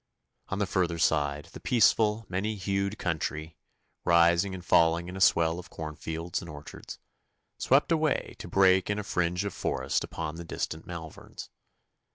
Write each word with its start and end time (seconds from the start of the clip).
On 0.47 0.57
the 0.57 0.65
further 0.65 0.97
side 0.97 1.49
the 1.53 1.59
peaceful, 1.59 2.25
many 2.27 2.55
hued 2.55 2.97
country, 2.97 3.55
rising 4.03 4.55
and 4.55 4.65
falling 4.65 5.07
in 5.07 5.15
a 5.15 5.21
swell 5.21 5.59
of 5.59 5.69
cornfields 5.69 6.41
and 6.41 6.49
orchards, 6.49 6.97
swept 7.59 7.91
away 7.91 8.35
to 8.39 8.47
break 8.47 8.89
in 8.89 8.97
a 8.97 9.03
fringe 9.03 9.45
of 9.45 9.53
forest 9.53 10.03
upon 10.03 10.37
the 10.37 10.43
distant 10.43 10.87
Malverns. 10.87 11.49